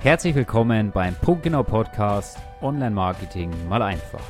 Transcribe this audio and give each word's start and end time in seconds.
Herzlich 0.00 0.36
willkommen 0.36 0.92
beim 0.92 1.16
Punktgenau 1.16 1.64
Podcast 1.64 2.38
Online 2.60 2.94
Marketing 2.94 3.50
mal 3.68 3.82
einfach. 3.82 4.22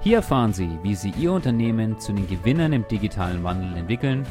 Hier 0.00 0.16
erfahren 0.16 0.52
Sie, 0.52 0.78
wie 0.82 0.94
Sie 0.94 1.08
Ihr 1.18 1.32
Unternehmen 1.32 1.98
zu 1.98 2.12
den 2.12 2.28
Gewinnern 2.28 2.74
im 2.74 2.86
digitalen 2.86 3.42
Wandel 3.42 3.78
entwickeln, 3.78 4.26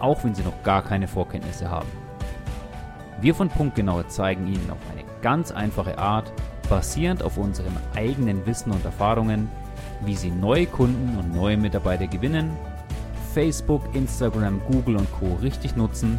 auch 0.00 0.24
wenn 0.24 0.34
Sie 0.34 0.44
noch 0.44 0.62
gar 0.62 0.82
keine 0.82 1.06
Vorkenntnisse 1.06 1.68
haben. 1.68 1.90
Wir 3.20 3.34
von 3.34 3.50
Punktgenau 3.50 4.02
zeigen 4.04 4.46
Ihnen 4.46 4.70
auf 4.70 4.78
eine 4.90 5.04
ganz 5.20 5.52
einfache 5.52 5.98
Art, 5.98 6.32
basierend 6.70 7.22
auf 7.22 7.36
unserem 7.36 7.76
eigenen 7.94 8.46
Wissen 8.46 8.72
und 8.72 8.82
Erfahrungen, 8.86 9.50
wie 10.06 10.16
Sie 10.16 10.30
neue 10.30 10.64
Kunden 10.64 11.18
und 11.18 11.34
neue 11.34 11.58
Mitarbeiter 11.58 12.06
gewinnen, 12.06 12.56
Facebook, 13.34 13.94
Instagram, 13.94 14.58
Google 14.70 14.96
und 14.96 15.12
Co. 15.12 15.34
richtig 15.42 15.76
nutzen, 15.76 16.18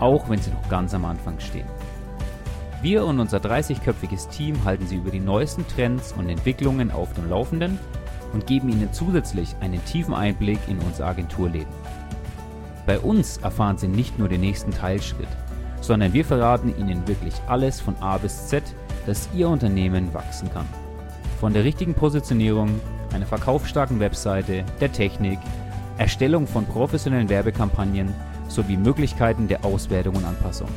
auch 0.00 0.28
wenn 0.28 0.40
Sie 0.40 0.50
noch 0.50 0.68
ganz 0.68 0.92
am 0.92 1.04
Anfang 1.04 1.38
stehen. 1.38 1.68
Wir 2.82 3.04
und 3.04 3.20
unser 3.20 3.38
30-köpfiges 3.38 4.28
Team 4.30 4.64
halten 4.64 4.88
Sie 4.88 4.96
über 4.96 5.12
die 5.12 5.20
neuesten 5.20 5.64
Trends 5.68 6.12
und 6.18 6.28
Entwicklungen 6.28 6.90
auf 6.90 7.12
dem 7.12 7.30
Laufenden 7.30 7.78
und 8.32 8.48
geben 8.48 8.70
Ihnen 8.70 8.92
zusätzlich 8.92 9.54
einen 9.60 9.82
tiefen 9.84 10.14
Einblick 10.14 10.58
in 10.66 10.80
unser 10.80 11.06
Agenturleben. 11.06 11.72
Bei 12.84 12.98
uns 12.98 13.36
erfahren 13.36 13.78
Sie 13.78 13.86
nicht 13.86 14.18
nur 14.18 14.28
den 14.28 14.40
nächsten 14.40 14.72
Teilschritt, 14.72 15.28
sondern 15.80 16.12
wir 16.12 16.24
verraten 16.24 16.74
Ihnen 16.76 17.06
wirklich 17.06 17.34
alles 17.46 17.80
von 17.80 17.94
A 18.00 18.18
bis 18.18 18.48
Z, 18.48 18.64
dass 19.06 19.28
Ihr 19.32 19.48
Unternehmen 19.48 20.12
wachsen 20.12 20.52
kann. 20.52 20.66
Von 21.38 21.52
der 21.52 21.62
richtigen 21.62 21.94
Positionierung, 21.94 22.80
einer 23.14 23.26
verkaufsstarken 23.26 24.00
Webseite, 24.00 24.64
der 24.80 24.90
Technik, 24.90 25.38
Erstellung 25.98 26.48
von 26.48 26.66
professionellen 26.66 27.28
Werbekampagnen 27.28 28.12
sowie 28.48 28.76
Möglichkeiten 28.76 29.46
der 29.46 29.64
Auswertung 29.64 30.16
und 30.16 30.24
Anpassung. 30.24 30.68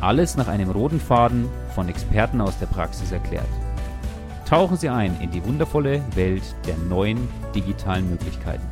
Alles 0.00 0.36
nach 0.36 0.48
einem 0.48 0.70
roten 0.70 1.00
Faden 1.00 1.48
von 1.74 1.88
Experten 1.88 2.40
aus 2.40 2.58
der 2.58 2.66
Praxis 2.66 3.12
erklärt. 3.12 3.46
Tauchen 4.46 4.76
Sie 4.76 4.88
ein 4.88 5.18
in 5.20 5.30
die 5.30 5.44
wundervolle 5.44 6.02
Welt 6.14 6.42
der 6.66 6.76
neuen 6.76 7.28
digitalen 7.54 8.10
Möglichkeiten. 8.10 8.66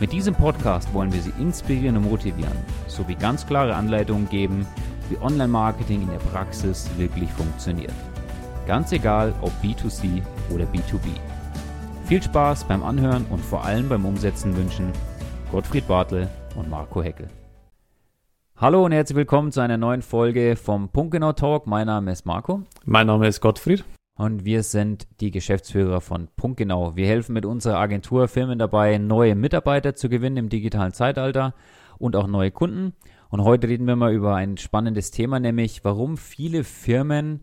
Mit 0.00 0.12
diesem 0.12 0.34
Podcast 0.34 0.92
wollen 0.92 1.12
wir 1.12 1.22
Sie 1.22 1.32
inspirieren 1.38 1.96
und 1.96 2.10
motivieren, 2.10 2.58
sowie 2.88 3.14
ganz 3.14 3.46
klare 3.46 3.74
Anleitungen 3.74 4.28
geben, 4.28 4.66
wie 5.08 5.16
Online-Marketing 5.18 6.02
in 6.02 6.10
der 6.10 6.18
Praxis 6.18 6.90
wirklich 6.98 7.30
funktioniert. 7.32 7.94
Ganz 8.66 8.92
egal, 8.92 9.32
ob 9.40 9.52
B2C 9.62 10.22
oder 10.52 10.64
B2B. 10.64 11.08
Viel 12.04 12.22
Spaß 12.22 12.64
beim 12.64 12.82
Anhören 12.82 13.24
und 13.30 13.42
vor 13.42 13.64
allem 13.64 13.88
beim 13.88 14.04
Umsetzen 14.04 14.56
wünschen 14.56 14.92
Gottfried 15.50 15.86
Bartel 15.86 16.28
und 16.56 16.68
Marco 16.68 17.02
Heckel. 17.02 17.28
Hallo 18.58 18.86
und 18.86 18.92
herzlich 18.92 19.16
willkommen 19.16 19.52
zu 19.52 19.60
einer 19.60 19.76
neuen 19.76 20.00
Folge 20.00 20.56
vom 20.56 20.88
Punktgenau 20.88 21.34
Talk. 21.34 21.66
Mein 21.66 21.88
Name 21.88 22.10
ist 22.10 22.24
Marco. 22.24 22.62
Mein 22.86 23.06
Name 23.06 23.28
ist 23.28 23.42
Gottfried. 23.42 23.84
Und 24.16 24.46
wir 24.46 24.62
sind 24.62 25.06
die 25.20 25.30
Geschäftsführer 25.30 26.00
von 26.00 26.28
Punktgenau. 26.38 26.96
Wir 26.96 27.06
helfen 27.06 27.34
mit 27.34 27.44
unserer 27.44 27.76
Agentur 27.76 28.28
Firmen 28.28 28.58
dabei, 28.58 28.96
neue 28.96 29.34
Mitarbeiter 29.34 29.94
zu 29.94 30.08
gewinnen 30.08 30.38
im 30.38 30.48
digitalen 30.48 30.94
Zeitalter 30.94 31.52
und 31.98 32.16
auch 32.16 32.26
neue 32.26 32.50
Kunden. 32.50 32.94
Und 33.28 33.44
heute 33.44 33.68
reden 33.68 33.86
wir 33.86 33.94
mal 33.94 34.14
über 34.14 34.34
ein 34.34 34.56
spannendes 34.56 35.10
Thema, 35.10 35.38
nämlich 35.38 35.84
warum 35.84 36.16
viele 36.16 36.64
Firmen 36.64 37.42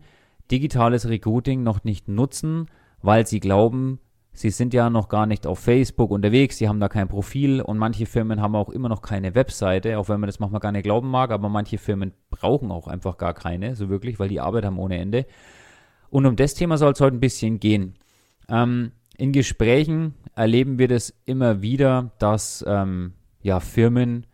digitales 0.50 1.08
Recruiting 1.08 1.62
noch 1.62 1.84
nicht 1.84 2.08
nutzen, 2.08 2.66
weil 3.02 3.24
sie 3.24 3.38
glauben, 3.38 4.00
Sie 4.36 4.50
sind 4.50 4.74
ja 4.74 4.90
noch 4.90 5.08
gar 5.08 5.26
nicht 5.26 5.46
auf 5.46 5.60
Facebook 5.60 6.10
unterwegs, 6.10 6.58
sie 6.58 6.68
haben 6.68 6.80
da 6.80 6.88
kein 6.88 7.06
Profil 7.06 7.60
und 7.60 7.78
manche 7.78 8.04
Firmen 8.04 8.42
haben 8.42 8.56
auch 8.56 8.68
immer 8.68 8.88
noch 8.88 9.00
keine 9.00 9.36
Webseite, 9.36 9.96
auch 9.96 10.08
wenn 10.08 10.18
man 10.18 10.26
das 10.26 10.40
manchmal 10.40 10.60
gar 10.60 10.72
nicht 10.72 10.82
glauben 10.82 11.08
mag, 11.08 11.30
aber 11.30 11.48
manche 11.48 11.78
Firmen 11.78 12.12
brauchen 12.30 12.72
auch 12.72 12.88
einfach 12.88 13.16
gar 13.16 13.32
keine, 13.32 13.76
so 13.76 13.88
wirklich, 13.88 14.18
weil 14.18 14.28
die 14.28 14.40
Arbeit 14.40 14.64
haben 14.64 14.80
ohne 14.80 14.98
Ende. 14.98 15.26
Und 16.10 16.26
um 16.26 16.34
das 16.34 16.54
Thema 16.54 16.78
soll 16.78 16.92
es 16.92 17.00
heute 17.00 17.16
ein 17.16 17.20
bisschen 17.20 17.60
gehen. 17.60 17.94
Ähm, 18.48 18.90
in 19.16 19.30
Gesprächen 19.30 20.14
erleben 20.34 20.80
wir 20.80 20.88
das 20.88 21.14
immer 21.24 21.62
wieder, 21.62 22.10
dass 22.18 22.64
ähm, 22.66 23.12
ja, 23.40 23.60
Firmen, 23.60 24.26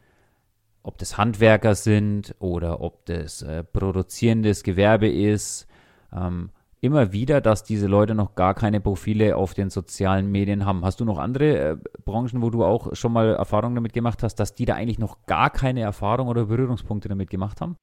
ob 0.83 0.97
das 0.97 1.19
Handwerker 1.19 1.75
sind 1.75 2.35
oder 2.39 2.81
ob 2.81 3.05
das 3.05 3.43
äh, 3.43 3.63
produzierendes 3.65 4.63
Gewerbe 4.63 5.11
ist, 5.11 5.67
ähm, 6.11 6.49
immer 6.81 7.13
wieder, 7.13 7.41
dass 7.41 7.63
diese 7.63 7.87
Leute 7.87 8.15
noch 8.15 8.35
gar 8.35 8.55
keine 8.55 8.81
Profile 8.81 9.37
auf 9.37 9.55
den 9.55 9.71
sozialen 9.71 10.31
Medien 10.31 10.65
haben. 10.65 10.85
Hast 10.85 11.01
du 11.01 11.05
noch 11.05 11.19
andere 11.19 11.59
äh, 11.59 11.77
Branchen, 12.05 12.41
wo 12.43 12.51
du 12.51 12.65
auch 12.65 12.95
schon 12.95 13.13
mal 13.13 13.35
Erfahrungen 13.35 13.75
damit 13.75 13.93
gemacht 13.93 14.23
hast, 14.23 14.37
dass 14.37 14.55
die 14.55 14.65
da 14.65 14.75
eigentlich 14.75 14.99
noch 14.99 15.27
gar 15.27 15.51
keine 15.51 15.81
Erfahrung 15.81 16.29
oder 16.29 16.47
Berührungspunkte 16.47 17.09
damit 17.09 17.29
gemacht 17.31 17.61
haben? 17.61 17.77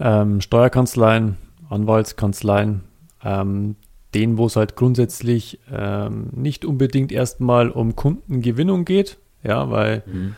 Ähm, 0.00 0.40
Steuerkanzleien, 0.40 1.36
Anwaltskanzleien, 1.68 2.84
ähm, 3.22 3.76
denen, 4.14 4.38
wo 4.38 4.46
es 4.46 4.56
halt 4.56 4.74
grundsätzlich 4.76 5.60
ähm, 5.70 6.30
nicht 6.32 6.64
unbedingt 6.64 7.12
erstmal 7.12 7.70
um 7.70 7.94
Kundengewinnung 7.94 8.86
geht, 8.86 9.18
ja, 9.42 9.70
weil 9.70 10.02
mhm. 10.06 10.34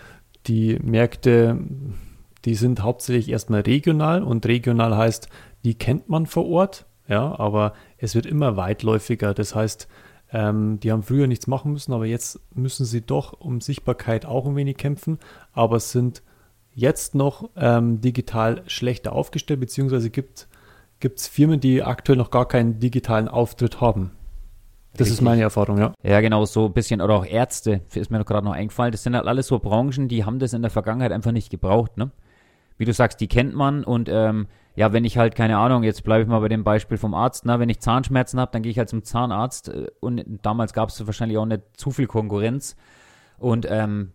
die 0.46 0.78
Märkte, 0.82 1.58
die 2.44 2.54
sind 2.56 2.82
hauptsächlich 2.82 3.28
erstmal 3.28 3.60
regional 3.60 4.24
und 4.24 4.44
regional 4.46 4.96
heißt, 4.96 5.28
die 5.62 5.74
kennt 5.74 6.08
man 6.08 6.26
vor 6.26 6.48
Ort 6.48 6.86
ja, 7.10 7.38
aber 7.38 7.74
es 7.98 8.14
wird 8.14 8.24
immer 8.24 8.56
weitläufiger. 8.56 9.34
Das 9.34 9.54
heißt, 9.56 9.88
ähm, 10.32 10.78
die 10.78 10.92
haben 10.92 11.02
früher 11.02 11.26
nichts 11.26 11.48
machen 11.48 11.72
müssen, 11.72 11.92
aber 11.92 12.06
jetzt 12.06 12.38
müssen 12.54 12.86
sie 12.86 13.02
doch 13.02 13.32
um 13.32 13.60
Sichtbarkeit 13.60 14.24
auch 14.24 14.46
ein 14.46 14.54
wenig 14.54 14.76
kämpfen, 14.76 15.18
aber 15.52 15.80
sind 15.80 16.22
jetzt 16.72 17.16
noch 17.16 17.50
ähm, 17.56 18.00
digital 18.00 18.62
schlechter 18.68 19.12
aufgestellt, 19.12 19.58
beziehungsweise 19.58 20.08
gibt 20.08 20.46
es 21.02 21.26
Firmen, 21.26 21.58
die 21.58 21.82
aktuell 21.82 22.16
noch 22.16 22.30
gar 22.30 22.46
keinen 22.46 22.78
digitalen 22.78 23.26
Auftritt 23.26 23.80
haben. 23.80 24.12
Das 24.92 25.00
Richtig. 25.00 25.14
ist 25.14 25.22
meine 25.22 25.42
Erfahrung, 25.42 25.78
ja. 25.78 25.92
Ja, 26.04 26.20
genau, 26.20 26.44
so 26.44 26.66
ein 26.66 26.72
bisschen, 26.72 27.00
oder 27.00 27.14
auch 27.14 27.26
Ärzte, 27.26 27.80
ist 27.92 28.12
mir 28.12 28.24
gerade 28.24 28.44
noch 28.44 28.54
eingefallen. 28.54 28.92
Das 28.92 29.02
sind 29.02 29.16
halt 29.16 29.26
alles 29.26 29.48
so 29.48 29.58
Branchen, 29.58 30.06
die 30.06 30.24
haben 30.24 30.38
das 30.38 30.52
in 30.52 30.62
der 30.62 30.70
Vergangenheit 30.70 31.10
einfach 31.10 31.32
nicht 31.32 31.50
gebraucht, 31.50 31.96
ne? 31.96 32.12
Wie 32.78 32.84
du 32.84 32.92
sagst, 32.92 33.20
die 33.20 33.28
kennt 33.28 33.54
man 33.54 33.82
und 33.82 34.08
ähm, 34.08 34.46
ja, 34.80 34.94
wenn 34.94 35.04
ich 35.04 35.18
halt, 35.18 35.34
keine 35.34 35.58
Ahnung, 35.58 35.82
jetzt 35.82 36.04
bleibe 36.04 36.22
ich 36.22 36.28
mal 36.28 36.40
bei 36.40 36.48
dem 36.48 36.64
Beispiel 36.64 36.96
vom 36.96 37.12
Arzt, 37.12 37.44
ne? 37.44 37.58
wenn 37.58 37.68
ich 37.68 37.80
Zahnschmerzen 37.80 38.40
habe, 38.40 38.50
dann 38.50 38.62
gehe 38.62 38.72
ich 38.72 38.78
halt 38.78 38.88
zum 38.88 39.04
Zahnarzt 39.04 39.68
äh, 39.68 39.88
und 40.00 40.24
damals 40.40 40.72
gab 40.72 40.88
es 40.88 41.06
wahrscheinlich 41.06 41.36
auch 41.36 41.44
nicht 41.44 41.60
zu 41.74 41.90
viel 41.90 42.06
Konkurrenz 42.06 42.76
und 43.36 43.66
ähm, 43.68 44.12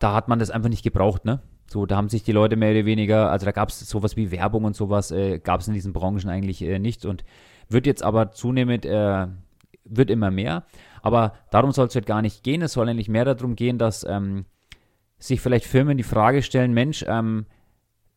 da 0.00 0.12
hat 0.12 0.26
man 0.26 0.40
das 0.40 0.50
einfach 0.50 0.68
nicht 0.68 0.82
gebraucht, 0.82 1.24
ne? 1.24 1.42
So, 1.68 1.86
da 1.86 1.96
haben 1.96 2.08
sich 2.08 2.24
die 2.24 2.32
Leute 2.32 2.56
mehr 2.56 2.72
oder 2.72 2.86
weniger, 2.86 3.30
also 3.30 3.46
da 3.46 3.52
gab 3.52 3.68
es 3.68 3.78
sowas 3.88 4.16
wie 4.16 4.32
Werbung 4.32 4.64
und 4.64 4.74
sowas, 4.74 5.12
äh, 5.12 5.38
gab 5.38 5.60
es 5.60 5.68
in 5.68 5.74
diesen 5.74 5.92
Branchen 5.92 6.28
eigentlich 6.28 6.60
äh, 6.62 6.80
nicht 6.80 7.06
und 7.06 7.22
wird 7.68 7.86
jetzt 7.86 8.02
aber 8.02 8.32
zunehmend, 8.32 8.84
äh, 8.84 9.28
wird 9.84 10.10
immer 10.10 10.32
mehr. 10.32 10.64
Aber 11.02 11.34
darum 11.52 11.70
soll 11.70 11.86
es 11.86 11.94
halt 11.94 12.06
gar 12.06 12.20
nicht 12.20 12.42
gehen. 12.42 12.62
Es 12.62 12.72
soll 12.72 12.88
eigentlich 12.88 13.08
mehr 13.08 13.24
darum 13.24 13.54
gehen, 13.54 13.78
dass 13.78 14.02
ähm, 14.02 14.46
sich 15.18 15.40
vielleicht 15.40 15.66
Firmen 15.66 15.96
die 15.96 16.02
Frage 16.02 16.42
stellen, 16.42 16.74
Mensch, 16.74 17.04
ähm, 17.06 17.46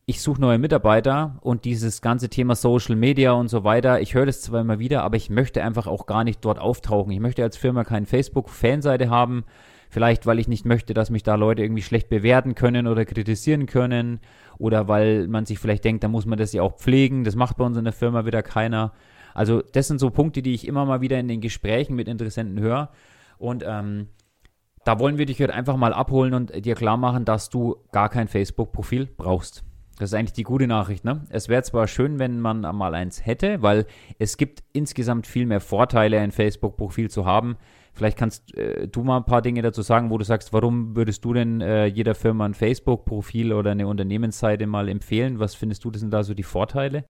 ich 0.06 0.20
suche 0.20 0.40
neue 0.40 0.58
Mitarbeiter 0.58 1.38
und 1.40 1.64
dieses 1.64 2.02
ganze 2.02 2.28
Thema 2.28 2.54
Social 2.56 2.94
Media 2.94 3.32
und 3.32 3.48
so 3.48 3.64
weiter, 3.64 4.02
ich 4.02 4.14
höre 4.14 4.26
das 4.26 4.42
zwar 4.42 4.60
immer 4.60 4.78
wieder, 4.78 5.02
aber 5.02 5.16
ich 5.16 5.30
möchte 5.30 5.62
einfach 5.62 5.86
auch 5.86 6.04
gar 6.04 6.24
nicht 6.24 6.44
dort 6.44 6.58
auftauchen. 6.58 7.10
Ich 7.12 7.20
möchte 7.20 7.42
als 7.42 7.56
Firma 7.56 7.84
keine 7.84 8.04
Facebook-Fanseite 8.04 9.08
haben, 9.08 9.44
vielleicht 9.88 10.26
weil 10.26 10.38
ich 10.38 10.48
nicht 10.48 10.66
möchte, 10.66 10.92
dass 10.92 11.08
mich 11.08 11.22
da 11.22 11.36
Leute 11.36 11.62
irgendwie 11.62 11.82
schlecht 11.82 12.10
bewerten 12.10 12.54
können 12.54 12.86
oder 12.86 13.06
kritisieren 13.06 13.64
können 13.64 14.20
oder 14.58 14.88
weil 14.88 15.26
man 15.26 15.46
sich 15.46 15.58
vielleicht 15.58 15.84
denkt, 15.84 16.04
da 16.04 16.08
muss 16.08 16.26
man 16.26 16.38
das 16.38 16.52
ja 16.52 16.60
auch 16.60 16.76
pflegen, 16.76 17.24
das 17.24 17.34
macht 17.34 17.56
bei 17.56 17.64
uns 17.64 17.78
in 17.78 17.84
der 17.84 17.94
Firma 17.94 18.26
wieder 18.26 18.42
keiner. 18.42 18.92
Also 19.32 19.62
das 19.62 19.88
sind 19.88 20.00
so 20.00 20.10
Punkte, 20.10 20.42
die 20.42 20.52
ich 20.52 20.68
immer 20.68 20.84
mal 20.84 21.00
wieder 21.00 21.18
in 21.18 21.28
den 21.28 21.40
Gesprächen 21.40 21.96
mit 21.96 22.08
Interessenten 22.08 22.60
höre 22.60 22.90
und 23.38 23.64
ähm, 23.66 24.08
da 24.84 24.98
wollen 24.98 25.16
wir 25.16 25.24
dich 25.24 25.40
heute 25.40 25.54
einfach 25.54 25.78
mal 25.78 25.94
abholen 25.94 26.34
und 26.34 26.62
dir 26.62 26.74
klar 26.74 26.98
machen, 26.98 27.24
dass 27.24 27.48
du 27.48 27.76
gar 27.90 28.10
kein 28.10 28.28
Facebook-Profil 28.28 29.08
brauchst. 29.16 29.64
Das 29.98 30.10
ist 30.10 30.14
eigentlich 30.14 30.32
die 30.32 30.42
gute 30.42 30.66
Nachricht, 30.66 31.04
ne? 31.04 31.24
Es 31.28 31.48
wäre 31.48 31.62
zwar 31.62 31.86
schön, 31.86 32.18
wenn 32.18 32.40
man 32.40 32.62
mal 32.62 32.94
eins 32.94 33.24
hätte, 33.24 33.62
weil 33.62 33.86
es 34.18 34.36
gibt 34.36 34.64
insgesamt 34.72 35.26
viel 35.26 35.46
mehr 35.46 35.60
Vorteile, 35.60 36.18
ein 36.18 36.32
Facebook-Profil 36.32 37.10
zu 37.10 37.26
haben. 37.26 37.56
Vielleicht 37.92 38.18
kannst 38.18 38.56
äh, 38.56 38.88
du 38.88 39.04
mal 39.04 39.18
ein 39.18 39.24
paar 39.24 39.40
Dinge 39.40 39.62
dazu 39.62 39.82
sagen, 39.82 40.10
wo 40.10 40.18
du 40.18 40.24
sagst, 40.24 40.52
warum 40.52 40.96
würdest 40.96 41.24
du 41.24 41.32
denn 41.32 41.60
äh, 41.60 41.86
jeder 41.86 42.16
Firma 42.16 42.44
ein 42.44 42.54
Facebook-Profil 42.54 43.52
oder 43.52 43.70
eine 43.70 43.86
Unternehmensseite 43.86 44.66
mal 44.66 44.88
empfehlen? 44.88 45.38
Was 45.38 45.54
findest 45.54 45.84
du, 45.84 45.92
sind 45.94 46.10
da 46.10 46.24
so 46.24 46.34
die 46.34 46.42
Vorteile? 46.42 47.04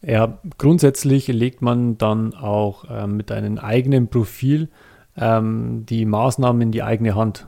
Ja, 0.00 0.40
grundsätzlich 0.56 1.28
legt 1.28 1.60
man 1.60 1.98
dann 1.98 2.34
auch 2.34 2.84
äh, 2.84 3.06
mit 3.06 3.30
einem 3.30 3.58
eigenen 3.58 4.08
Profil 4.08 4.70
ähm, 5.16 5.84
die 5.86 6.06
Maßnahmen 6.06 6.62
in 6.62 6.72
die 6.72 6.82
eigene 6.82 7.14
Hand. 7.14 7.46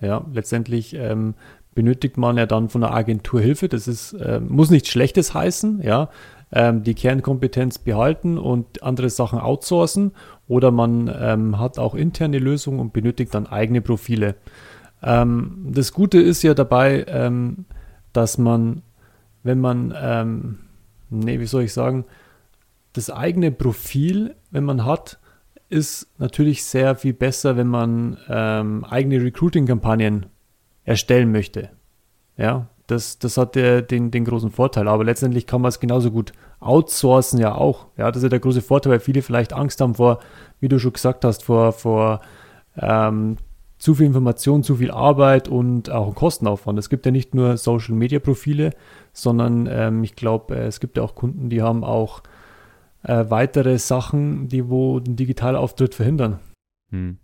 Ja, 0.00 0.24
letztendlich 0.32 0.94
ähm, 0.94 1.34
benötigt 1.78 2.16
man 2.16 2.36
ja 2.36 2.44
dann 2.44 2.68
von 2.68 2.80
der 2.80 2.92
Agentur 2.92 3.40
Hilfe. 3.40 3.68
Das 3.68 3.86
ist, 3.86 4.12
äh, 4.14 4.40
muss 4.40 4.68
nichts 4.68 4.88
Schlechtes 4.88 5.32
heißen, 5.32 5.80
ja. 5.80 6.08
Ähm, 6.50 6.82
die 6.82 6.94
Kernkompetenz 6.94 7.78
behalten 7.78 8.36
und 8.36 8.82
andere 8.82 9.10
Sachen 9.10 9.38
outsourcen 9.38 10.10
oder 10.48 10.72
man 10.72 11.08
ähm, 11.16 11.60
hat 11.60 11.78
auch 11.78 11.94
interne 11.94 12.40
Lösungen 12.40 12.80
und 12.80 12.92
benötigt 12.92 13.32
dann 13.32 13.46
eigene 13.46 13.80
Profile. 13.80 14.34
Ähm, 15.04 15.68
das 15.70 15.92
Gute 15.92 16.20
ist 16.20 16.42
ja 16.42 16.54
dabei, 16.54 17.04
ähm, 17.06 17.66
dass 18.12 18.38
man, 18.38 18.82
wenn 19.44 19.60
man 19.60 19.94
ähm, 19.96 20.58
nee, 21.10 21.38
wie 21.38 21.46
soll 21.46 21.62
ich 21.62 21.72
sagen, 21.72 22.06
das 22.94 23.08
eigene 23.08 23.52
Profil, 23.52 24.34
wenn 24.50 24.64
man 24.64 24.84
hat, 24.84 25.20
ist 25.68 26.08
natürlich 26.18 26.64
sehr 26.64 26.96
viel 26.96 27.12
besser, 27.12 27.56
wenn 27.56 27.68
man 27.68 28.16
ähm, 28.28 28.84
eigene 28.84 29.22
Recruiting-Kampagnen 29.22 30.26
erstellen 30.88 31.30
möchte. 31.30 31.70
Ja, 32.36 32.68
das, 32.86 33.18
das 33.18 33.36
hat 33.36 33.54
der, 33.54 33.82
den, 33.82 34.10
den 34.10 34.24
großen 34.24 34.50
Vorteil. 34.50 34.88
Aber 34.88 35.04
letztendlich 35.04 35.46
kann 35.46 35.60
man 35.60 35.68
es 35.68 35.80
genauso 35.80 36.10
gut 36.10 36.32
outsourcen 36.60 37.38
ja 37.38 37.54
auch. 37.54 37.86
Ja, 37.96 38.08
das 38.10 38.18
ist 38.18 38.22
ja 38.24 38.28
der 38.30 38.40
große 38.40 38.62
Vorteil, 38.62 38.92
weil 38.92 39.00
viele 39.00 39.22
vielleicht 39.22 39.52
Angst 39.52 39.80
haben 39.80 39.96
vor, 39.96 40.20
wie 40.60 40.68
du 40.68 40.78
schon 40.78 40.94
gesagt 40.94 41.24
hast, 41.24 41.44
vor, 41.44 41.72
vor 41.72 42.20
ähm, 42.76 43.36
zu 43.78 43.94
viel 43.94 44.06
Information, 44.06 44.62
zu 44.62 44.76
viel 44.76 44.90
Arbeit 44.90 45.46
und 45.46 45.90
auch 45.90 46.14
Kostenaufwand. 46.14 46.78
Es 46.78 46.88
gibt 46.88 47.04
ja 47.04 47.12
nicht 47.12 47.34
nur 47.34 47.58
Social 47.58 47.94
Media 47.94 48.18
Profile, 48.18 48.70
sondern 49.12 49.68
ähm, 49.70 50.02
ich 50.02 50.16
glaube, 50.16 50.56
äh, 50.56 50.66
es 50.66 50.80
gibt 50.80 50.96
ja 50.96 51.02
auch 51.02 51.14
Kunden, 51.14 51.50
die 51.50 51.62
haben 51.62 51.84
auch 51.84 52.22
äh, 53.02 53.26
weitere 53.28 53.78
Sachen, 53.78 54.48
die 54.48 54.68
wo 54.70 54.98
den 55.00 55.16
Digitalauftritt 55.16 55.94
verhindern. 55.94 56.38
Hm. 56.90 57.18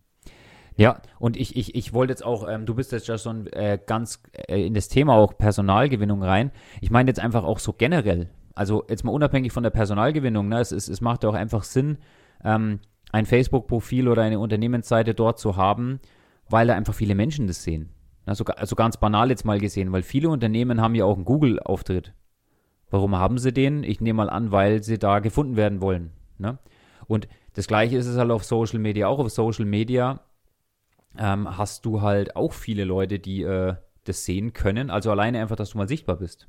Ja, 0.76 1.00
und 1.18 1.36
ich, 1.36 1.56
ich, 1.56 1.74
ich 1.74 1.92
wollte 1.92 2.12
jetzt 2.12 2.24
auch, 2.24 2.48
ähm, 2.48 2.66
du 2.66 2.74
bist 2.74 2.90
jetzt 2.92 3.06
ja 3.06 3.16
schon 3.16 3.46
äh, 3.48 3.78
ganz 3.84 4.20
äh, 4.48 4.66
in 4.66 4.74
das 4.74 4.88
Thema 4.88 5.14
auch 5.14 5.38
Personalgewinnung 5.38 6.22
rein. 6.22 6.50
Ich 6.80 6.90
meine 6.90 7.10
jetzt 7.10 7.20
einfach 7.20 7.44
auch 7.44 7.60
so 7.60 7.72
generell. 7.72 8.28
Also 8.54 8.84
jetzt 8.88 9.04
mal 9.04 9.12
unabhängig 9.12 9.52
von 9.52 9.62
der 9.62 9.70
Personalgewinnung, 9.70 10.48
ne, 10.48 10.60
es, 10.60 10.72
es, 10.72 10.88
es 10.88 11.00
macht 11.00 11.24
auch 11.24 11.34
einfach 11.34 11.62
Sinn, 11.62 11.98
ähm, 12.44 12.80
ein 13.12 13.26
Facebook-Profil 13.26 14.08
oder 14.08 14.22
eine 14.22 14.40
Unternehmensseite 14.40 15.14
dort 15.14 15.38
zu 15.38 15.56
haben, 15.56 16.00
weil 16.48 16.66
da 16.66 16.74
einfach 16.74 16.94
viele 16.94 17.14
Menschen 17.14 17.46
das 17.46 17.62
sehen. 17.62 17.90
Also, 18.26 18.44
also 18.44 18.74
ganz 18.74 18.96
banal 18.96 19.30
jetzt 19.30 19.44
mal 19.44 19.60
gesehen, 19.60 19.92
weil 19.92 20.02
viele 20.02 20.28
Unternehmen 20.28 20.80
haben 20.80 20.94
ja 20.94 21.04
auch 21.04 21.16
einen 21.16 21.24
Google-Auftritt. 21.24 22.14
Warum 22.90 23.16
haben 23.16 23.38
sie 23.38 23.52
den? 23.52 23.84
Ich 23.84 24.00
nehme 24.00 24.18
mal 24.18 24.30
an, 24.30 24.50
weil 24.50 24.82
sie 24.82 24.98
da 24.98 25.20
gefunden 25.20 25.56
werden 25.56 25.80
wollen. 25.80 26.12
Ne? 26.38 26.58
Und 27.06 27.28
das 27.54 27.66
gleiche 27.66 27.96
ist 27.96 28.06
es 28.06 28.16
halt 28.16 28.30
auf 28.30 28.44
Social 28.44 28.78
Media. 28.78 29.08
Auch 29.08 29.18
auf 29.18 29.30
Social 29.30 29.64
Media 29.64 30.20
ähm, 31.18 31.56
hast 31.56 31.84
du 31.84 32.02
halt 32.02 32.36
auch 32.36 32.52
viele 32.52 32.84
Leute, 32.84 33.18
die 33.18 33.42
äh, 33.42 33.74
das 34.04 34.24
sehen 34.24 34.52
können. 34.52 34.90
Also 34.90 35.10
alleine 35.10 35.40
einfach, 35.40 35.56
dass 35.56 35.70
du 35.70 35.78
mal 35.78 35.88
sichtbar 35.88 36.16
bist. 36.16 36.48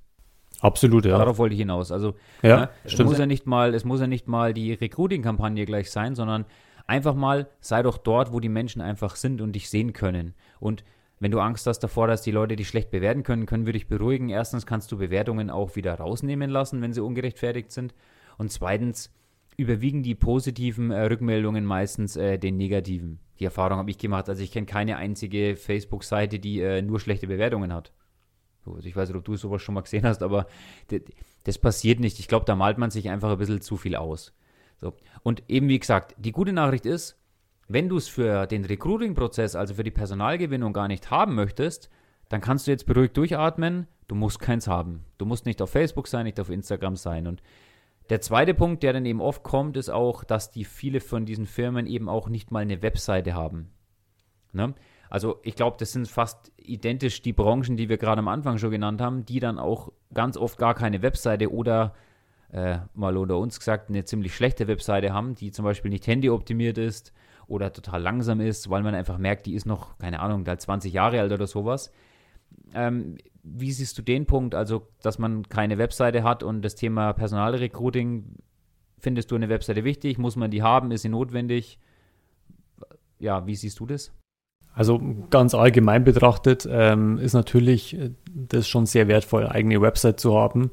Absolut, 0.61 1.05
ja. 1.05 1.17
Darauf 1.17 1.37
wollte 1.37 1.53
ich 1.53 1.59
hinaus. 1.59 1.91
Also 1.91 2.15
ja, 2.41 2.57
ne, 2.57 2.69
es 2.83 2.97
muss 2.97 3.17
ja 3.17 3.25
nicht 3.25 3.45
mal, 3.45 3.73
es 3.73 3.83
muss 3.83 3.99
ja 3.99 4.07
nicht 4.07 4.27
mal 4.27 4.53
die 4.53 4.73
Recruiting-Kampagne 4.73 5.65
gleich 5.65 5.91
sein, 5.91 6.15
sondern 6.15 6.45
einfach 6.87 7.15
mal 7.15 7.47
sei 7.59 7.83
doch 7.83 7.97
dort, 7.97 8.31
wo 8.31 8.39
die 8.39 8.49
Menschen 8.49 8.81
einfach 8.81 9.15
sind 9.15 9.41
und 9.41 9.53
dich 9.53 9.69
sehen 9.69 9.93
können. 9.93 10.33
Und 10.59 10.83
wenn 11.19 11.31
du 11.31 11.39
Angst 11.39 11.65
hast 11.67 11.79
davor, 11.79 12.07
dass 12.07 12.21
die 12.21 12.31
Leute 12.31 12.55
dich 12.55 12.67
schlecht 12.67 12.91
bewerten 12.91 13.23
können, 13.23 13.45
können 13.45 13.65
wir 13.65 13.73
dich 13.73 13.87
beruhigen. 13.87 14.29
Erstens 14.29 14.65
kannst 14.65 14.91
du 14.91 14.97
Bewertungen 14.97 15.49
auch 15.49 15.75
wieder 15.75 15.95
rausnehmen 15.95 16.49
lassen, 16.49 16.81
wenn 16.81 16.93
sie 16.93 17.01
ungerechtfertigt 17.01 17.71
sind. 17.71 17.93
Und 18.37 18.51
zweitens 18.51 19.13
überwiegen 19.57 20.03
die 20.03 20.15
positiven 20.15 20.91
äh, 20.91 21.05
Rückmeldungen 21.05 21.63
meistens 21.63 22.17
äh, 22.17 22.37
den 22.37 22.57
negativen. 22.57 23.19
Die 23.39 23.45
Erfahrung 23.45 23.77
habe 23.77 23.91
ich 23.91 23.97
gemacht. 23.97 24.29
Also 24.29 24.43
ich 24.43 24.51
kenne 24.51 24.65
keine 24.65 24.97
einzige 24.97 25.55
Facebook-Seite, 25.55 26.39
die 26.39 26.61
äh, 26.61 26.81
nur 26.81 26.99
schlechte 26.99 27.27
Bewertungen 27.27 27.73
hat. 27.73 27.91
Also 28.65 28.87
ich 28.87 28.95
weiß 28.95 29.09
nicht, 29.09 29.17
ob 29.17 29.25
du 29.25 29.35
sowas 29.35 29.61
schon 29.61 29.75
mal 29.75 29.81
gesehen 29.81 30.05
hast, 30.05 30.23
aber 30.23 30.47
das 31.43 31.57
passiert 31.57 31.99
nicht. 31.99 32.19
Ich 32.19 32.27
glaube, 32.27 32.45
da 32.45 32.55
malt 32.55 32.77
man 32.77 32.91
sich 32.91 33.09
einfach 33.09 33.31
ein 33.31 33.37
bisschen 33.37 33.61
zu 33.61 33.77
viel 33.77 33.95
aus. 33.95 34.33
So. 34.77 34.93
Und 35.23 35.43
eben 35.47 35.67
wie 35.69 35.79
gesagt, 35.79 36.15
die 36.17 36.31
gute 36.31 36.53
Nachricht 36.53 36.85
ist, 36.85 37.17
wenn 37.67 37.89
du 37.89 37.97
es 37.97 38.07
für 38.07 38.45
den 38.47 38.65
Recruiting-Prozess, 38.65 39.55
also 39.55 39.75
für 39.75 39.83
die 39.83 39.91
Personalgewinnung 39.91 40.73
gar 40.73 40.87
nicht 40.87 41.09
haben 41.09 41.35
möchtest, 41.35 41.89
dann 42.29 42.41
kannst 42.41 42.67
du 42.67 42.71
jetzt 42.71 42.85
beruhigt 42.85 43.17
durchatmen. 43.17 43.87
Du 44.07 44.15
musst 44.15 44.39
keins 44.39 44.67
haben. 44.67 45.03
Du 45.17 45.25
musst 45.25 45.45
nicht 45.45 45.61
auf 45.61 45.71
Facebook 45.71 46.07
sein, 46.07 46.25
nicht 46.25 46.39
auf 46.39 46.49
Instagram 46.49 46.95
sein. 46.95 47.27
Und 47.27 47.41
der 48.09 48.21
zweite 48.21 48.53
Punkt, 48.53 48.83
der 48.83 48.93
dann 48.93 49.05
eben 49.05 49.21
oft 49.21 49.43
kommt, 49.43 49.77
ist 49.77 49.89
auch, 49.89 50.23
dass 50.23 50.51
die 50.51 50.65
viele 50.65 50.99
von 50.99 51.25
diesen 51.25 51.45
Firmen 51.45 51.87
eben 51.87 52.07
auch 52.09 52.29
nicht 52.29 52.51
mal 52.51 52.61
eine 52.61 52.81
Webseite 52.81 53.33
haben. 53.33 53.71
Ne? 54.53 54.73
Also 55.09 55.39
ich 55.43 55.55
glaube, 55.55 55.77
das 55.79 55.91
sind 55.91 56.07
fast 56.07 56.51
identisch 56.57 57.21
die 57.21 57.33
Branchen, 57.33 57.77
die 57.77 57.89
wir 57.89 57.97
gerade 57.97 58.19
am 58.19 58.27
Anfang 58.27 58.57
schon 58.57 58.71
genannt 58.71 59.01
haben, 59.01 59.25
die 59.25 59.39
dann 59.39 59.59
auch 59.59 59.91
ganz 60.13 60.37
oft 60.37 60.57
gar 60.57 60.73
keine 60.73 61.01
Webseite 61.01 61.51
oder 61.51 61.93
äh, 62.51 62.77
mal 62.93 63.17
unter 63.17 63.37
uns 63.37 63.59
gesagt 63.59 63.89
eine 63.89 64.05
ziemlich 64.05 64.35
schlechte 64.35 64.67
Webseite 64.67 65.13
haben, 65.13 65.35
die 65.35 65.51
zum 65.51 65.65
Beispiel 65.65 65.91
nicht 65.91 66.07
handyoptimiert 66.07 66.77
ist 66.77 67.13
oder 67.47 67.71
total 67.71 68.01
langsam 68.01 68.39
ist, 68.39 68.69
weil 68.69 68.83
man 68.83 68.95
einfach 68.95 69.17
merkt, 69.17 69.45
die 69.45 69.53
ist 69.53 69.65
noch, 69.65 69.97
keine 69.97 70.19
Ahnung, 70.19 70.45
20 70.45 70.93
Jahre 70.93 71.19
alt 71.19 71.31
oder 71.31 71.47
sowas. 71.47 71.91
Ähm, 72.73 73.17
wie 73.43 73.71
siehst 73.71 73.97
du 73.97 74.01
den 74.01 74.25
Punkt, 74.25 74.55
also 74.55 74.87
dass 75.01 75.19
man 75.19 75.47
keine 75.47 75.77
Webseite 75.77 76.23
hat 76.23 76.43
und 76.43 76.61
das 76.61 76.75
Thema 76.75 77.13
Personalrecruiting, 77.13 78.25
findest 78.99 79.31
du 79.31 79.35
eine 79.35 79.49
Webseite 79.49 79.83
wichtig? 79.83 80.17
Muss 80.17 80.35
man 80.35 80.51
die 80.51 80.63
haben? 80.63 80.91
Ist 80.91 81.03
sie 81.03 81.09
notwendig? 81.09 81.79
Ja, 83.19 83.45
wie 83.45 83.55
siehst 83.55 83.79
du 83.79 83.85
das? 83.85 84.11
Also 84.73 85.01
ganz 85.29 85.53
allgemein 85.53 86.03
betrachtet 86.03 86.67
ähm, 86.69 87.17
ist 87.17 87.33
natürlich 87.33 87.97
äh, 87.97 88.11
das 88.33 88.67
schon 88.67 88.85
sehr 88.85 89.07
wertvoll, 89.07 89.47
eigene 89.47 89.79
Website 89.79 90.19
zu 90.19 90.35
haben 90.35 90.71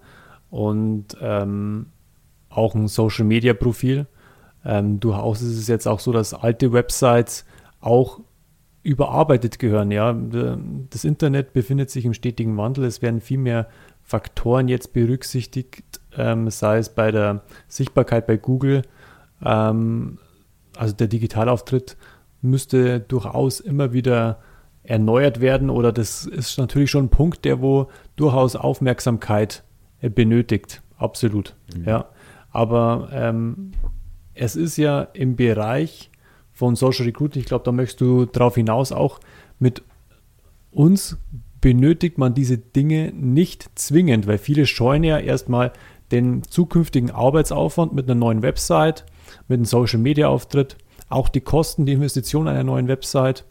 und 0.50 1.16
ähm, 1.20 1.86
auch 2.48 2.74
ein 2.74 2.88
Social 2.88 3.24
Media 3.24 3.54
Profil. 3.54 4.06
Ähm, 4.64 4.98
durchaus 4.98 5.40
ist 5.40 5.56
es 5.56 5.68
jetzt 5.68 5.86
auch 5.86 6.00
so, 6.00 6.12
dass 6.12 6.34
alte 6.34 6.72
Websites 6.72 7.44
auch 7.80 8.20
überarbeitet 8.82 9.58
gehören. 9.58 9.90
Ja, 9.90 10.12
das 10.90 11.04
Internet 11.04 11.52
befindet 11.52 11.90
sich 11.90 12.04
im 12.04 12.14
stetigen 12.14 12.56
Wandel. 12.56 12.84
Es 12.84 13.02
werden 13.02 13.20
viel 13.20 13.38
mehr 13.38 13.68
Faktoren 14.02 14.68
jetzt 14.68 14.92
berücksichtigt, 14.92 16.00
ähm, 16.16 16.50
sei 16.50 16.78
es 16.78 16.88
bei 16.88 17.10
der 17.10 17.42
Sichtbarkeit 17.68 18.26
bei 18.26 18.36
Google. 18.36 18.82
Ähm, 19.44 20.18
also 20.76 20.94
der 20.94 21.06
Digitalauftritt 21.06 21.96
müsste 22.40 23.00
durchaus 23.00 23.60
immer 23.60 23.92
wieder 23.92 24.40
erneuert 24.82 25.40
werden 25.40 25.70
oder 25.70 25.92
das 25.92 26.26
ist 26.26 26.58
natürlich 26.58 26.90
schon 26.90 27.04
ein 27.04 27.10
Punkt, 27.10 27.44
der 27.44 27.60
wo 27.60 27.88
durchaus 28.16 28.56
Aufmerksamkeit 28.56 29.62
äh, 30.00 30.10
benötigt. 30.10 30.82
Absolut. 30.98 31.54
Mhm. 31.76 31.84
Ja. 31.84 32.08
Aber 32.50 33.08
ähm, 33.12 33.72
es 34.34 34.56
ist 34.56 34.76
ja 34.76 35.02
im 35.02 35.36
Bereich 35.36 36.10
von 36.52 36.76
Social 36.76 37.06
Recruiting, 37.06 37.40
ich 37.40 37.46
glaube, 37.46 37.64
da 37.64 37.72
möchtest 37.72 38.00
du 38.00 38.26
darauf 38.26 38.54
hinaus 38.54 38.92
auch, 38.92 39.20
mit 39.58 39.82
uns 40.70 41.18
benötigt 41.60 42.18
man 42.18 42.34
diese 42.34 42.58
Dinge 42.58 43.12
nicht 43.14 43.70
zwingend, 43.74 44.26
weil 44.26 44.38
viele 44.38 44.66
scheuen 44.66 45.04
ja 45.04 45.18
erstmal 45.18 45.72
den 46.10 46.42
zukünftigen 46.42 47.10
Arbeitsaufwand 47.10 47.94
mit 47.94 48.06
einer 48.06 48.14
neuen 48.14 48.42
Website, 48.42 49.06
mit 49.48 49.56
einem 49.56 49.64
Social 49.64 49.98
Media 49.98 50.28
Auftritt, 50.28 50.76
auch 51.08 51.28
die 51.28 51.40
Kosten, 51.40 51.86
die 51.86 51.92
Investition 51.92 52.48
einer 52.48 52.64
neuen 52.64 52.88
Website, 52.88 53.44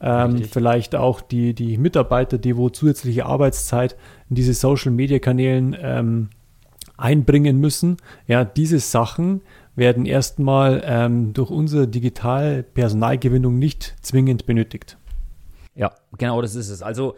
ähm, 0.00 0.44
vielleicht 0.44 0.94
auch 0.94 1.20
die, 1.20 1.54
die 1.54 1.76
Mitarbeiter, 1.76 2.38
die 2.38 2.56
wo 2.56 2.70
zusätzliche 2.70 3.26
Arbeitszeit 3.26 3.96
in 4.30 4.36
diese 4.36 4.54
Social 4.54 4.92
Media 4.92 5.18
Kanälen 5.18 5.76
ähm, 5.80 6.28
einbringen 6.96 7.58
müssen. 7.58 7.96
Ja, 8.26 8.44
diese 8.44 8.78
Sachen 8.78 9.42
werden 9.78 10.04
erstmal 10.04 10.82
ähm, 10.84 11.32
durch 11.32 11.50
unsere 11.50 11.88
Digital-Personalgewinnung 11.88 13.58
nicht 13.58 13.96
zwingend 14.02 14.44
benötigt. 14.44 14.98
Ja, 15.74 15.94
genau 16.18 16.42
das 16.42 16.56
ist 16.56 16.68
es. 16.68 16.82
Also 16.82 17.14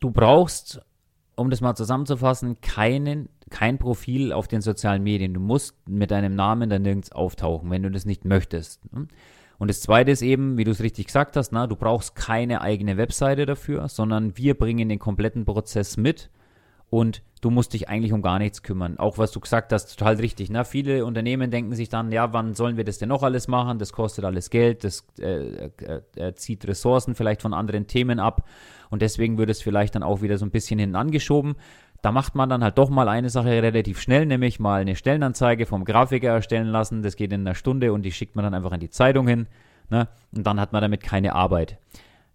du 0.00 0.10
brauchst, 0.10 0.80
um 1.36 1.50
das 1.50 1.60
mal 1.60 1.74
zusammenzufassen, 1.74 2.60
keinen, 2.62 3.28
kein 3.50 3.78
Profil 3.78 4.32
auf 4.32 4.48
den 4.48 4.62
sozialen 4.62 5.02
Medien. 5.02 5.34
Du 5.34 5.40
musst 5.40 5.76
mit 5.86 6.10
deinem 6.10 6.34
Namen 6.34 6.70
dann 6.70 6.82
nirgends 6.82 7.12
auftauchen, 7.12 7.70
wenn 7.70 7.82
du 7.82 7.90
das 7.90 8.06
nicht 8.06 8.24
möchtest. 8.24 8.80
Und 9.58 9.68
das 9.68 9.80
Zweite 9.80 10.10
ist 10.10 10.22
eben, 10.22 10.56
wie 10.56 10.64
du 10.64 10.70
es 10.70 10.80
richtig 10.80 11.06
gesagt 11.06 11.36
hast, 11.36 11.52
na, 11.52 11.66
du 11.66 11.76
brauchst 11.76 12.14
keine 12.14 12.62
eigene 12.62 12.96
Webseite 12.96 13.44
dafür, 13.44 13.88
sondern 13.88 14.36
wir 14.38 14.56
bringen 14.56 14.88
den 14.88 14.98
kompletten 14.98 15.44
Prozess 15.44 15.96
mit 15.96 16.30
und 16.90 17.22
du 17.40 17.50
musst 17.50 17.72
dich 17.72 17.88
eigentlich 17.88 18.12
um 18.12 18.22
gar 18.22 18.38
nichts 18.38 18.62
kümmern. 18.62 18.98
Auch 18.98 19.18
was 19.18 19.30
du 19.30 19.40
gesagt 19.40 19.72
hast, 19.72 19.96
total 19.96 20.16
richtig. 20.16 20.50
Ne? 20.50 20.64
Viele 20.64 21.04
Unternehmen 21.04 21.50
denken 21.50 21.74
sich 21.74 21.88
dann, 21.88 22.10
ja, 22.10 22.32
wann 22.32 22.54
sollen 22.54 22.76
wir 22.76 22.84
das 22.84 22.98
denn 22.98 23.08
noch 23.08 23.22
alles 23.22 23.48
machen? 23.48 23.78
Das 23.78 23.92
kostet 23.92 24.24
alles 24.24 24.50
Geld, 24.50 24.84
das 24.84 25.06
äh, 25.20 25.66
äh, 25.66 26.00
äh, 26.16 26.34
zieht 26.34 26.66
Ressourcen 26.66 27.14
vielleicht 27.14 27.42
von 27.42 27.54
anderen 27.54 27.86
Themen 27.86 28.18
ab 28.18 28.46
und 28.90 29.02
deswegen 29.02 29.38
wird 29.38 29.50
es 29.50 29.62
vielleicht 29.62 29.94
dann 29.94 30.02
auch 30.02 30.22
wieder 30.22 30.38
so 30.38 30.46
ein 30.46 30.50
bisschen 30.50 30.78
hinten 30.78 30.96
angeschoben. 30.96 31.56
Da 32.00 32.12
macht 32.12 32.36
man 32.36 32.48
dann 32.48 32.62
halt 32.62 32.78
doch 32.78 32.90
mal 32.90 33.08
eine 33.08 33.28
Sache 33.28 33.50
relativ 33.50 34.00
schnell, 34.00 34.24
nämlich 34.24 34.60
mal 34.60 34.80
eine 34.80 34.94
Stellenanzeige 34.94 35.66
vom 35.66 35.84
Grafiker 35.84 36.28
erstellen 36.28 36.68
lassen. 36.68 37.02
Das 37.02 37.16
geht 37.16 37.32
in 37.32 37.40
einer 37.40 37.56
Stunde 37.56 37.92
und 37.92 38.02
die 38.02 38.12
schickt 38.12 38.36
man 38.36 38.44
dann 38.44 38.54
einfach 38.54 38.72
in 38.72 38.80
die 38.80 38.90
Zeitung 38.90 39.26
hin. 39.26 39.48
Ne? 39.90 40.08
Und 40.32 40.46
dann 40.46 40.60
hat 40.60 40.72
man 40.72 40.80
damit 40.80 41.02
keine 41.02 41.34
Arbeit. 41.34 41.78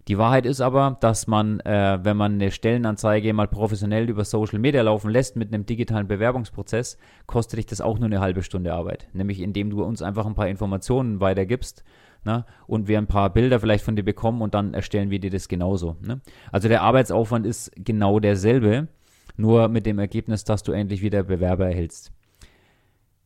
Die 0.10 0.17
Wahrheit 0.17 0.45
ist 0.45 0.60
aber, 0.60 0.98
dass 1.00 1.27
man, 1.27 1.62
äh, 1.62 2.00
wenn 2.03 2.17
man 2.17 2.33
eine 2.33 2.51
Stellenanzeige 2.51 3.33
mal 3.33 3.48
professionell 3.48 4.10
über 4.10 4.25
Social 4.25 4.60
Media 4.60 4.81
laufen 4.81 5.10
lässt 5.10 5.38
mit 5.38 5.53
einem 5.53 5.65
digitalen 5.65 6.07
Bewerbungsprozess, 6.07 6.98
kostet 7.25 7.60
dich 7.60 7.67
das 7.67 7.79
auch 7.79 8.00
nur 8.00 8.07
eine 8.07 8.19
halbe 8.19 8.43
Stunde 8.43 8.74
Arbeit. 8.74 9.07
Nämlich 9.13 9.39
indem 9.39 9.69
du 9.69 9.81
uns 9.83 10.01
einfach 10.01 10.25
ein 10.25 10.36
paar 10.36 10.50
Informationen 10.50 11.22
weitergibst 11.22 11.86
ne? 12.25 12.45
und 12.67 12.89
wir 12.89 12.98
ein 12.98 13.07
paar 13.07 13.31
Bilder 13.31 13.62
vielleicht 13.62 13.86
von 13.86 13.95
dir 13.95 14.03
bekommen 14.03 14.41
und 14.41 14.53
dann 14.53 14.74
erstellen 14.74 15.10
wir 15.10 15.19
dir 15.19 15.31
das 15.31 15.48
genauso. 15.48 15.95
Ne? 16.01 16.19
Also 16.51 16.67
der 16.67 16.81
Arbeitsaufwand 16.81 17.45
ist 17.45 17.72
genau 17.75 18.19
derselbe. 18.19 18.89
nur 19.38 19.69
mit 19.69 19.86
dem 19.86 20.00
Ergebnis, 20.00 20.43
dass 20.43 20.63
du 20.63 20.74
endlich 20.74 21.01
wieder 21.01 21.24
Bewerber 21.24 21.65
erhältst. 21.65 22.12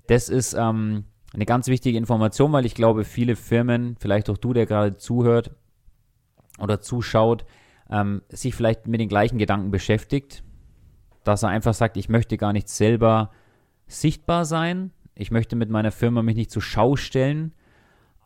Das 0.07 0.29
ist 0.29 0.53
ähm, 0.53 1.05
eine 1.34 1.46
ganz 1.46 1.67
wichtige 1.67 1.98
Information, 1.98 2.53
weil 2.53 2.65
ich 2.65 2.75
glaube, 2.75 3.03
viele 3.03 3.36
Firmen, 3.36 3.96
vielleicht 4.00 4.29
auch 4.29 4.38
du, 4.38 4.53
der 4.53 4.65
gerade 4.67 4.96
zuhört 4.96 5.51
oder 6.60 6.82
zuschaut, 6.82 7.46
ähm, 7.90 8.22
sich 8.30 8.56
vielleicht 8.56 8.88
mit 8.88 9.00
den 9.00 9.10
gleichen 9.10 9.38
Gedanken 9.38 9.72
beschäftigt, 9.72 10.44
dass 11.24 11.44
er 11.44 11.50
einfach 11.50 11.74
sagt, 11.74 11.98
ich 11.98 12.10
möchte 12.10 12.38
gar 12.38 12.54
nicht 12.54 12.70
selber 12.70 13.32
sichtbar 13.88 14.46
sein, 14.46 14.92
ich 15.16 15.32
möchte 15.32 15.56
mit 15.56 15.70
meiner 15.70 15.92
Firma 15.92 16.22
mich 16.22 16.36
nicht 16.36 16.52
zur 16.52 16.62
Schau 16.62 16.96
stellen, 16.96 17.54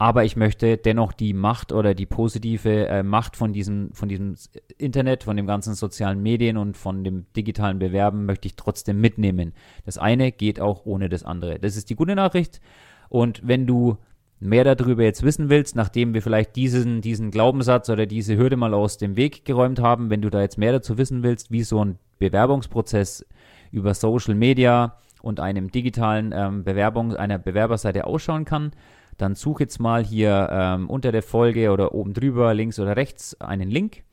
aber 0.02 0.24
ich 0.26 0.36
möchte 0.36 0.78
dennoch 0.78 1.14
die 1.14 1.34
Macht 1.34 1.72
oder 1.72 1.94
die 1.94 2.08
positive 2.08 2.88
äh, 2.88 3.04
Macht 3.04 3.38
von 3.38 3.54
diesem, 3.54 3.94
von 3.94 4.10
diesem 4.10 4.36
Internet, 4.80 5.24
von 5.24 5.38
den 5.38 5.46
ganzen 5.46 5.76
sozialen 5.76 6.24
Medien 6.24 6.58
und 6.58 6.76
von 6.76 7.04
dem 7.04 7.28
digitalen 7.36 7.78
Bewerben 7.78 8.26
möchte 8.26 8.48
ich 8.48 8.56
trotzdem 8.56 9.00
mitnehmen. 9.00 9.54
Das 9.86 10.00
eine 10.00 10.32
geht 10.32 10.60
auch 10.60 10.88
ohne 10.88 11.08
das 11.08 11.24
andere. 11.24 11.60
Das 11.60 11.78
ist 11.78 11.92
die 11.92 11.96
gute 11.96 12.16
Nachricht. 12.16 12.62
Und 13.10 13.48
wenn 13.48 13.68
du 13.68 13.98
mehr 14.42 14.64
darüber 14.64 15.04
jetzt 15.04 15.24
wissen 15.24 15.50
willst, 15.50 15.76
nachdem 15.76 16.14
wir 16.16 16.22
vielleicht 16.22 16.56
diesen, 16.56 17.02
diesen 17.02 17.30
Glaubenssatz 17.30 17.90
oder 17.90 18.08
diese 18.08 18.36
Hürde 18.36 18.58
mal 18.58 18.74
aus 18.74 18.98
dem 18.98 19.16
Weg 19.16 19.46
geräumt 19.46 19.80
haben, 19.80 20.10
wenn 20.10 20.22
du 20.22 20.32
da 20.32 20.42
jetzt 20.42 20.58
mehr 20.58 20.72
dazu 20.72 20.98
wissen 20.98 21.22
willst, 21.22 21.52
wie 21.52 21.64
so 21.64 21.86
ein 21.86 22.00
Bewerbungsprozess 22.18 23.24
über 23.72 23.94
Social 23.94 24.34
Media 24.34 24.98
und 25.22 25.40
einem 25.40 25.70
digitalen 25.70 26.34
ähm, 26.36 26.64
Bewerbung, 26.64 27.16
einer 27.16 27.38
Bewerberseite 27.38 28.06
ausschauen 28.06 28.44
kann, 28.44 28.72
dann 29.18 29.36
such 29.36 29.60
jetzt 29.60 29.80
mal 29.80 30.04
hier 30.04 30.50
ähm, 30.52 30.90
unter 30.90 31.12
der 31.12 31.22
Folge 31.22 31.72
oder 31.72 31.94
oben 31.94 32.14
drüber, 32.14 32.56
links 32.56 32.80
oder 32.80 32.96
rechts, 32.98 33.40
einen 33.40 33.70
Link. 33.70 34.04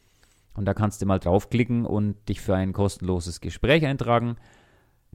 Und 0.53 0.67
da 0.67 0.75
kannst 0.75 1.01
du 1.01 1.07
mal 1.07 1.19
draufklicken 1.19 1.87
und 1.87 2.17
dich 2.29 2.43
für 2.43 2.55
ein 2.55 2.75
kostenloses 2.75 3.41
Gespräch 3.41 3.87
eintragen. 3.87 4.37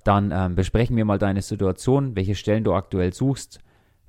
Dann 0.04 0.32
ähm, 0.34 0.56
besprechen 0.56 0.98
wir 0.98 1.06
mal 1.06 1.20
deine 1.20 1.44
Situation, 1.44 2.16
welche 2.16 2.34
Stellen 2.34 2.64
du 2.64 2.74
aktuell 2.74 3.14
suchst, 3.14 3.60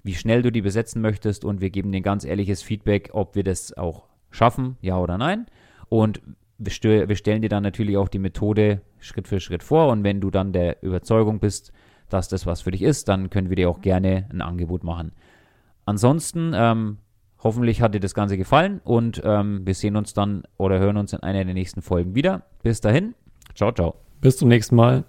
wie 0.04 0.14
schnell 0.14 0.42
du 0.42 0.52
die 0.52 0.62
besetzen 0.62 1.02
möchtest 1.02 1.44
und 1.44 1.60
wir 1.60 1.70
geben 1.70 1.90
dir 1.90 2.02
ganz 2.02 2.24
ehrliches 2.24 2.62
Feedback, 2.62 3.10
ob 3.12 3.34
wir 3.34 3.42
das 3.42 3.76
auch 3.76 4.04
schaffen, 4.30 4.76
ja 4.80 4.98
oder 4.98 5.18
nein. 5.18 5.46
Und 5.88 6.20
wir, 6.58 7.16
stellen 7.16 7.42
dir 7.42 7.48
dann 7.48 7.62
natürlich 7.62 7.96
auch 7.96 8.08
die 8.08 8.18
Methode 8.18 8.82
Schritt 9.00 9.26
für 9.26 9.40
Schritt 9.40 9.62
vor 9.62 9.88
und 9.88 10.04
wenn 10.04 10.20
du 10.20 10.30
dann 10.30 10.52
der 10.52 10.82
Überzeugung 10.82 11.40
bist, 11.40 11.72
dass 12.08 12.28
das 12.28 12.46
was 12.46 12.60
für 12.60 12.70
dich 12.70 12.82
ist, 12.82 13.08
dann 13.08 13.30
können 13.30 13.48
wir 13.48 13.56
dir 13.56 13.70
auch 13.70 13.80
gerne 13.80 14.28
ein 14.30 14.42
Angebot 14.42 14.84
machen. 14.84 15.12
Ansonsten, 15.86 16.52
ähm, 16.54 16.98
hoffentlich 17.42 17.80
hat 17.82 17.94
dir 17.94 18.00
das 18.00 18.14
Ganze 18.14 18.36
gefallen 18.36 18.80
und 18.84 19.22
ähm, 19.24 19.66
wir 19.66 19.74
sehen 19.74 19.96
uns 19.96 20.14
dann 20.14 20.44
oder 20.58 20.78
hören 20.78 20.96
uns 20.96 21.12
in 21.12 21.20
einer 21.20 21.44
der 21.44 21.54
nächsten 21.54 21.82
Folgen 21.82 22.14
wieder. 22.14 22.42
Bis 22.62 22.80
dahin, 22.80 23.14
ciao, 23.54 23.72
ciao. 23.72 23.96
Bis 24.20 24.36
zum 24.36 24.48
nächsten 24.48 24.76
Mal. 24.76 25.04